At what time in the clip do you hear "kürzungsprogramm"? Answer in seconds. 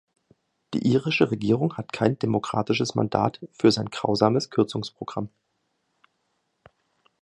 4.49-5.29